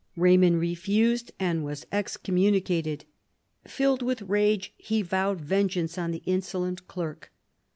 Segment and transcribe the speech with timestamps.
[0.17, 3.05] Eaymond refused and was excommunicated.
[3.67, 7.31] Filled with rage he vowed vengeance on the insolent clerk.